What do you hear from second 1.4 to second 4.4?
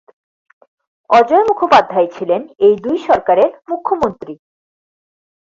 মুখোপাধ্যায় ছিলেন এই দুই সরকারের মুখ্যমন্ত্রী।